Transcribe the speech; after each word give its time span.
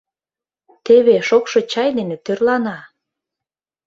—Теве 0.85 1.17
шокшо 1.27 1.59
чай 1.71 1.89
дене 1.97 2.17
тӧрлана... 2.25 2.79